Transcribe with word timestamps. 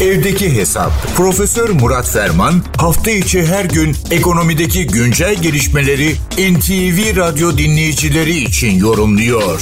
Evdeki 0.00 0.56
Hesap. 0.56 0.90
Profesör 1.16 1.68
Murat 1.80 2.08
Ferman 2.14 2.54
hafta 2.78 3.10
içi 3.10 3.46
her 3.46 3.64
gün 3.64 3.90
ekonomideki 4.18 4.86
güncel 4.86 5.34
gelişmeleri 5.42 6.08
NTV 6.52 6.98
Radyo 7.20 7.48
dinleyicileri 7.58 8.30
için 8.30 8.78
yorumluyor. 8.78 9.58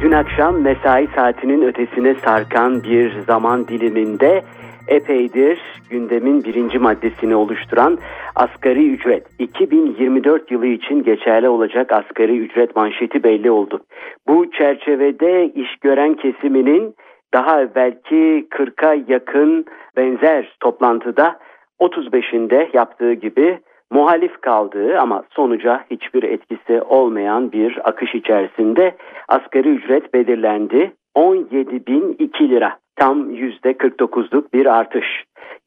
Dün 0.00 0.12
akşam 0.12 0.60
mesai 0.60 1.08
saatinin 1.16 1.62
ötesine 1.62 2.14
sarkan 2.24 2.82
bir 2.82 3.24
zaman 3.26 3.68
diliminde 3.68 4.42
epeydir 4.90 5.58
gündemin 5.90 6.44
birinci 6.44 6.78
maddesini 6.78 7.36
oluşturan 7.36 7.98
asgari 8.36 8.90
ücret 8.92 9.26
2024 9.38 10.50
yılı 10.50 10.66
için 10.66 11.02
geçerli 11.02 11.48
olacak 11.48 11.92
asgari 11.92 12.38
ücret 12.38 12.76
manşeti 12.76 13.24
belli 13.24 13.50
oldu. 13.50 13.80
Bu 14.28 14.50
çerçevede 14.50 15.46
iş 15.54 15.76
gören 15.76 16.14
kesiminin 16.14 16.94
daha 17.34 17.60
evvelki 17.60 18.46
40'a 18.50 19.04
yakın 19.08 19.64
benzer 19.96 20.56
toplantıda 20.60 21.38
35'inde 21.80 22.76
yaptığı 22.76 23.12
gibi 23.12 23.58
muhalif 23.90 24.40
kaldığı 24.40 24.98
ama 24.98 25.24
sonuca 25.30 25.84
hiçbir 25.90 26.22
etkisi 26.22 26.82
olmayan 26.82 27.52
bir 27.52 27.88
akış 27.88 28.14
içerisinde 28.14 28.96
asgari 29.28 29.68
ücret 29.68 30.14
belirlendi. 30.14 30.92
17.002 31.16 32.48
lira 32.48 32.79
tam 33.00 33.30
%49'luk 33.30 34.52
bir 34.52 34.66
artış. 34.66 35.06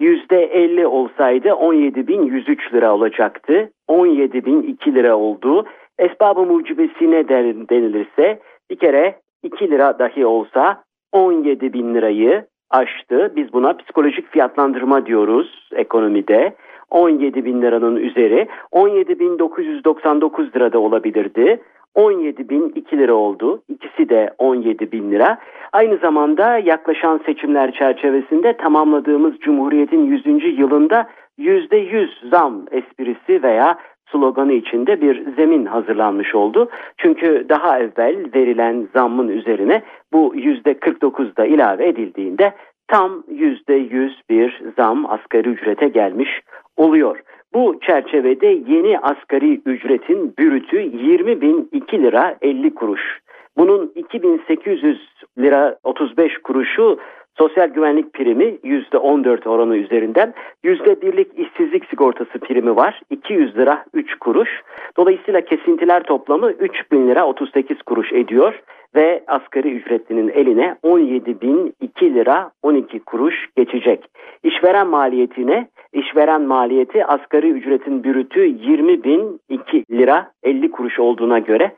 %50 0.00 0.86
olsaydı 0.86 1.48
17.103 1.48 2.72
lira 2.74 2.94
olacaktı. 2.94 3.70
17.002 3.88 4.94
lira 4.94 5.16
oldu. 5.16 5.66
Esbabı 5.98 6.40
mucibesine 6.40 7.28
denilirse 7.28 8.40
bir 8.70 8.76
kere 8.76 9.18
2 9.42 9.70
lira 9.70 9.98
dahi 9.98 10.26
olsa 10.26 10.84
17 11.12 11.72
bin 11.72 11.94
lirayı 11.94 12.46
aştı. 12.70 13.32
Biz 13.36 13.52
buna 13.52 13.76
psikolojik 13.76 14.32
fiyatlandırma 14.32 15.06
diyoruz 15.06 15.68
ekonomide. 15.74 16.56
17 16.92 17.44
bin 17.44 17.62
liranın 17.62 17.96
üzeri 17.96 18.48
17 18.70 19.18
bin 19.18 19.38
999 19.38 20.56
lirada 20.56 20.78
olabilirdi. 20.78 21.60
17 21.94 22.48
bin 22.48 22.72
2 22.74 22.98
lira 22.98 23.14
oldu. 23.14 23.62
İkisi 23.68 24.08
de 24.08 24.30
17 24.38 24.92
bin 24.92 25.10
lira. 25.10 25.38
Aynı 25.72 25.96
zamanda 25.96 26.58
yaklaşan 26.58 27.20
seçimler 27.26 27.72
çerçevesinde 27.72 28.56
tamamladığımız 28.56 29.38
Cumhuriyet'in 29.38 30.06
100. 30.06 30.58
yılında 30.58 31.08
%100 31.38 32.30
zam 32.30 32.62
esprisi 32.70 33.42
veya 33.42 33.78
sloganı 34.12 34.52
içinde 34.52 35.00
bir 35.00 35.34
zemin 35.36 35.66
hazırlanmış 35.66 36.34
oldu. 36.34 36.68
Çünkü 36.96 37.46
daha 37.48 37.78
evvel 37.78 38.16
verilen 38.34 38.88
zammın 38.94 39.28
üzerine 39.28 39.82
bu 40.12 40.34
%49 40.34 41.36
da 41.36 41.46
ilave 41.46 41.88
edildiğinde 41.88 42.52
tam 42.92 43.24
%100 43.28 44.10
bir 44.30 44.62
zam 44.76 45.06
asgari 45.06 45.48
ücrete 45.48 45.88
gelmiş 45.88 46.40
oluyor. 46.76 47.22
Bu 47.54 47.80
çerçevede 47.86 48.46
yeni 48.46 48.98
asgari 48.98 49.60
ücretin 49.66 50.34
bürütü 50.38 50.76
20.002 50.76 52.02
lira 52.02 52.36
50 52.42 52.74
kuruş. 52.74 53.20
Bunun 53.56 53.92
2800 53.94 55.08
lira 55.38 55.76
35 55.84 56.38
kuruşu 56.38 56.98
sosyal 57.38 57.68
güvenlik 57.68 58.12
primi 58.12 58.44
%14 58.44 59.48
oranı 59.48 59.76
üzerinden 59.76 60.34
%1'lik 60.64 61.38
işsizlik 61.38 61.84
sigortası 61.84 62.38
primi 62.38 62.76
var 62.76 63.00
200 63.10 63.56
lira 63.56 63.84
3 63.94 64.14
kuruş. 64.14 64.50
Dolayısıyla 64.96 65.40
kesintiler 65.40 66.02
toplamı 66.02 66.50
3000 66.50 67.08
lira 67.08 67.26
38 67.26 67.82
kuruş 67.82 68.12
ediyor 68.12 68.62
ve 68.94 69.24
asgari 69.26 69.70
ücretlinin 69.70 70.28
eline 70.28 70.76
17.002 70.84 72.14
lira 72.14 72.50
12 72.62 73.00
kuruş 73.00 73.34
geçecek. 73.56 74.04
İşveren 74.42 74.86
maliyetine 74.86 75.68
işveren 75.92 76.42
maliyeti 76.42 77.06
asgari 77.06 77.50
ücretin 77.50 78.04
bürütü 78.04 78.40
20.002 78.40 79.84
lira 79.90 80.30
50 80.42 80.70
kuruş 80.70 80.98
olduğuna 80.98 81.38
göre 81.38 81.72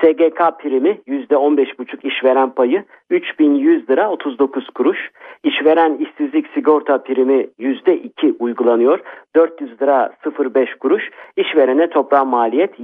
SGK 0.00 0.58
primi 0.58 0.98
%15,5 1.08 2.06
işveren 2.08 2.50
payı 2.50 2.84
3100 3.10 3.90
lira 3.90 4.10
39 4.10 4.70
kuruş. 4.70 5.10
İşveren 5.44 5.94
işsizlik 5.94 6.46
sigorta 6.54 7.02
primi 7.02 7.46
%2 7.58 8.34
uygulanıyor. 8.38 9.00
400 9.36 9.82
lira 9.82 10.12
05 10.54 10.74
kuruş. 10.74 11.10
İşverene 11.36 11.90
toplam 11.90 12.28
maliyet 12.28 12.80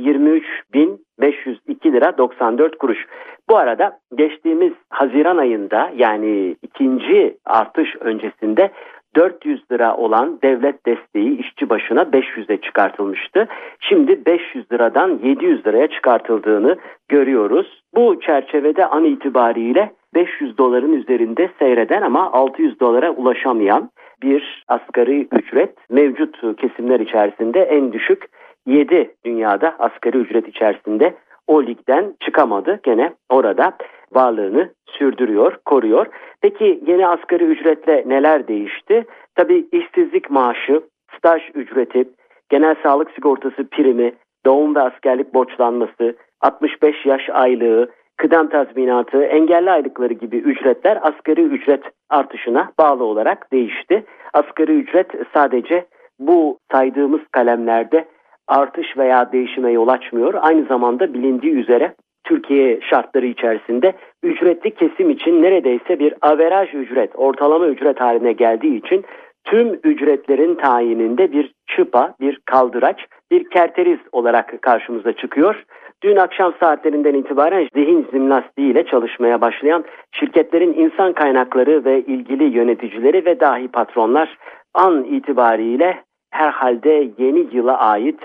23.502 1.21 1.93
lira 1.93 2.19
94 2.19 2.78
kuruş. 2.78 3.06
Bu 3.49 3.56
arada 3.56 3.99
geçtiğimiz 4.15 4.72
Haziran 4.91 5.37
ayında 5.37 5.93
yani 5.97 6.56
ikinci 6.62 7.37
artış 7.44 7.97
öncesinde 8.00 8.71
400 9.16 9.71
lira 9.72 9.97
olan 9.97 10.38
devlet 10.43 10.87
desteği 10.87 11.38
işçi 11.38 11.71
başına 11.71 12.03
500'e 12.03 12.56
çıkartılmıştı. 12.56 13.49
Şimdi 13.81 14.27
500 14.27 14.72
liradan 14.72 15.21
700 15.22 15.66
liraya 15.66 15.87
çıkartıldığını 15.88 16.77
görüyoruz. 17.09 17.83
Bu 17.94 18.21
çerçevede 18.21 18.87
an 18.87 19.04
itibariyle 19.04 19.93
500 20.15 20.59
doların 20.59 20.93
üzerinde 20.93 21.50
seyreden 21.59 22.03
ama 22.03 22.33
600 22.33 22.81
dolara 22.81 23.10
ulaşamayan 23.10 23.91
bir 24.22 24.65
asgari 24.69 25.28
ücret 25.33 25.91
mevcut 25.91 26.56
kesimler 26.56 27.00
içerisinde 27.00 27.60
en 27.60 27.93
düşük 27.93 28.25
7 28.66 29.15
dünyada 29.25 29.77
asgari 29.78 30.19
ücret 30.19 30.49
içerisinde 30.49 31.15
o 31.47 31.62
ligden 31.62 32.15
çıkamadı. 32.21 32.81
Gene 32.82 33.12
orada 33.28 33.77
varlığını 34.12 34.71
sürdürüyor, 34.87 35.59
koruyor. 35.65 36.06
Peki 36.41 36.82
yeni 36.87 37.06
asgari 37.06 37.44
ücretle 37.44 38.04
neler 38.06 38.49
değişti? 38.49 39.04
Tabii 39.34 39.66
işsizlik 39.72 40.31
maaşı, 40.31 40.81
staj 41.16 41.43
ücreti, 41.54 42.09
genel 42.49 42.75
sağlık 42.82 43.10
sigortası 43.10 43.69
primi, 43.71 44.12
doğum 44.47 44.75
ve 44.75 44.81
askerlik 44.81 45.34
borçlanması, 45.34 46.16
65 46.41 47.06
yaş 47.06 47.31
aylığı, 47.31 47.91
kıdem 48.16 48.48
tazminatı, 48.48 49.22
engelli 49.22 49.71
aylıkları 49.71 50.12
gibi 50.12 50.37
ücretler 50.37 50.98
asgari 51.03 51.43
ücret 51.43 51.83
artışına 52.10 52.72
bağlı 52.78 53.04
olarak 53.04 53.53
değişti. 53.53 54.04
Asgari 54.33 54.72
ücret 54.72 55.06
sadece 55.34 55.87
bu 56.19 56.59
saydığımız 56.72 57.21
kalemlerde 57.33 58.04
artış 58.49 58.97
veya 58.97 59.33
değişime 59.33 59.73
yol 59.73 59.89
açmıyor. 59.89 60.34
Aynı 60.41 60.65
zamanda 60.65 61.15
bilindiği 61.15 61.53
üzere 61.53 61.95
Türkiye 62.25 62.81
şartları 62.81 63.27
içerisinde 63.27 63.93
ücretli 64.23 64.71
kesim 64.71 65.11
için 65.11 65.43
neredeyse 65.43 65.99
bir 65.99 66.15
averaj 66.23 66.75
ücret, 66.75 67.11
ortalama 67.15 67.67
ücret 67.67 68.01
haline 68.01 68.33
geldiği 68.33 68.77
için 68.77 69.05
tüm 69.45 69.81
ücretlerin 69.84 70.55
tayininde 70.55 71.33
bir 71.33 71.53
çıpa, 71.67 72.15
bir 72.21 72.41
kaldıraç, 72.45 73.07
bir 73.31 73.51
kerteriz 73.51 73.99
olarak 74.12 74.63
karşımıza 74.63 75.13
çıkıyor. 75.13 75.65
Dün 76.03 76.17
akşam 76.17 76.55
saatlerinden 76.61 77.15
itibaren 77.15 77.69
zihin 77.75 78.07
jimnastiği 78.13 78.73
ile 78.73 78.87
çalışmaya 78.87 79.41
başlayan 79.41 79.84
şirketlerin 80.13 80.73
insan 80.73 81.13
kaynakları 81.13 81.84
ve 81.84 82.01
ilgili 82.01 82.45
yöneticileri 82.45 83.25
ve 83.27 83.41
dahi 83.41 83.69
patronlar 83.69 84.39
an 84.75 85.05
itibariyle 85.05 86.03
herhalde 86.31 87.11
yeni 87.19 87.47
yıla 87.53 87.78
ait 87.78 88.21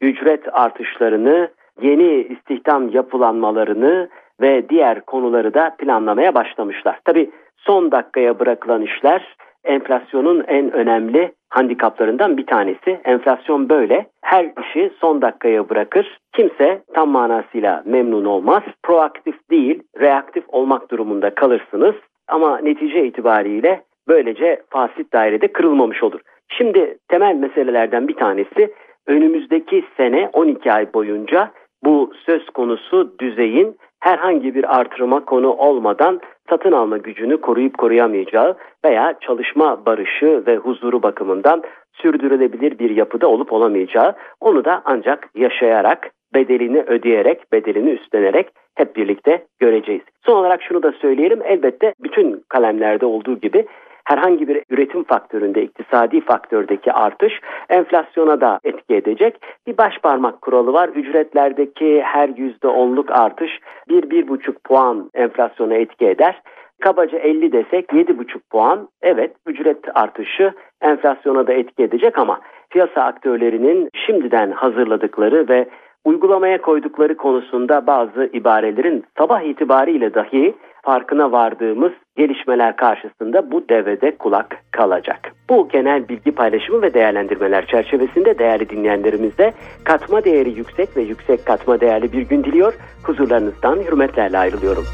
ücret 0.00 0.42
artışlarını, 0.52 1.48
yeni 1.82 2.12
istihdam 2.12 2.88
yapılanmalarını 2.88 4.08
ve 4.40 4.68
diğer 4.68 5.00
konuları 5.00 5.54
da 5.54 5.74
planlamaya 5.78 6.34
başlamışlar. 6.34 7.00
Tabi 7.04 7.30
son 7.56 7.92
dakikaya 7.92 8.38
bırakılan 8.38 8.82
işler 8.82 9.36
enflasyonun 9.66 10.44
en 10.48 10.72
önemli 10.72 11.32
handikaplarından 11.48 12.36
bir 12.36 12.46
tanesi. 12.46 13.00
Enflasyon 13.04 13.68
böyle. 13.68 14.06
Her 14.22 14.44
işi 14.44 14.92
son 15.00 15.22
dakikaya 15.22 15.68
bırakır. 15.68 16.18
Kimse 16.32 16.82
tam 16.94 17.10
manasıyla 17.10 17.82
memnun 17.86 18.24
olmaz. 18.24 18.62
Proaktif 18.82 19.50
değil, 19.50 19.82
reaktif 20.00 20.44
olmak 20.48 20.90
durumunda 20.90 21.34
kalırsınız. 21.34 21.94
Ama 22.28 22.58
netice 22.58 23.06
itibariyle 23.06 23.82
böylece 24.08 24.62
fasit 24.70 25.12
dairede 25.12 25.48
kırılmamış 25.48 26.02
olur. 26.02 26.20
Şimdi 26.48 26.98
temel 27.08 27.34
meselelerden 27.34 28.08
bir 28.08 28.16
tanesi 28.16 28.74
önümüzdeki 29.06 29.84
sene 29.96 30.30
12 30.32 30.72
ay 30.72 30.94
boyunca 30.94 31.50
bu 31.84 32.12
söz 32.26 32.50
konusu 32.50 33.18
düzeyin 33.18 33.76
herhangi 34.00 34.54
bir 34.54 34.78
artırıma 34.78 35.24
konu 35.24 35.52
olmadan 35.52 36.20
satın 36.50 36.72
alma 36.72 36.98
gücünü 36.98 37.40
koruyup 37.40 37.78
koruyamayacağı 37.78 38.56
veya 38.84 39.14
çalışma 39.20 39.86
barışı 39.86 40.42
ve 40.46 40.56
huzuru 40.56 41.02
bakımından 41.02 41.62
sürdürülebilir 41.92 42.78
bir 42.78 42.90
yapıda 42.90 43.28
olup 43.28 43.52
olamayacağı 43.52 44.14
onu 44.40 44.64
da 44.64 44.82
ancak 44.84 45.28
yaşayarak 45.34 46.10
bedelini 46.34 46.80
ödeyerek, 46.80 47.52
bedelini 47.52 47.90
üstlenerek 47.90 48.48
hep 48.74 48.96
birlikte 48.96 49.44
göreceğiz. 49.58 50.02
Son 50.26 50.36
olarak 50.36 50.62
şunu 50.62 50.82
da 50.82 50.92
söyleyelim. 50.92 51.42
Elbette 51.44 51.94
bütün 52.02 52.44
kalemlerde 52.48 53.06
olduğu 53.06 53.40
gibi 53.40 53.66
herhangi 54.06 54.48
bir 54.48 54.62
üretim 54.70 55.04
faktöründe, 55.04 55.62
iktisadi 55.62 56.20
faktördeki 56.20 56.92
artış 56.92 57.40
enflasyona 57.68 58.40
da 58.40 58.60
etki 58.64 58.94
edecek. 58.94 59.40
Bir 59.66 59.78
baş 59.78 59.98
parmak 59.98 60.42
kuralı 60.42 60.72
var. 60.72 60.88
Ücretlerdeki 60.88 62.02
her 62.02 62.28
yüzde 62.28 62.68
onluk 62.68 63.10
artış 63.10 63.50
bir 63.88 64.10
bir 64.10 64.28
buçuk 64.28 64.64
puan 64.64 65.10
enflasyona 65.14 65.74
etki 65.74 66.06
eder. 66.06 66.42
Kabaca 66.80 67.18
50 67.18 67.52
desek 67.52 67.88
7,5 67.88 68.38
puan. 68.50 68.88
Evet 69.02 69.36
ücret 69.46 69.78
artışı 69.94 70.52
enflasyona 70.82 71.46
da 71.46 71.52
etki 71.52 71.82
edecek 71.82 72.18
ama 72.18 72.40
piyasa 72.70 73.02
aktörlerinin 73.02 73.88
şimdiden 74.06 74.50
hazırladıkları 74.50 75.48
ve 75.48 75.66
uygulamaya 76.04 76.62
koydukları 76.62 77.16
konusunda 77.16 77.86
bazı 77.86 78.30
ibarelerin 78.32 79.04
sabah 79.18 79.42
itibariyle 79.42 80.14
dahi 80.14 80.54
farkına 80.86 81.32
vardığımız 81.32 81.92
gelişmeler 82.16 82.76
karşısında 82.76 83.50
bu 83.50 83.68
devede 83.68 84.16
kulak 84.16 84.56
kalacak. 84.70 85.32
Bu 85.50 85.68
genel 85.72 86.08
bilgi 86.08 86.32
paylaşımı 86.32 86.82
ve 86.82 86.94
değerlendirmeler 86.94 87.66
çerçevesinde 87.66 88.38
değerli 88.38 88.70
dinleyenlerimizde 88.70 89.54
katma 89.84 90.24
değeri 90.24 90.50
yüksek 90.50 90.96
ve 90.96 91.02
yüksek 91.02 91.46
katma 91.46 91.80
değerli 91.80 92.12
bir 92.12 92.22
gün 92.22 92.44
diliyor. 92.44 92.74
Huzurlarınızdan 93.02 93.76
hürmetlerle 93.76 94.38
ayrılıyorum. 94.38 94.84